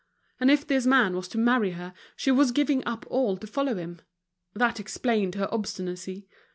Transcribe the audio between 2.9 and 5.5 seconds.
all to follow him: that explained her